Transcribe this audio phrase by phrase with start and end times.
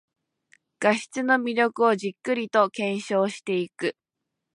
[0.79, 3.95] 画質の魅力をじっくりと検証していく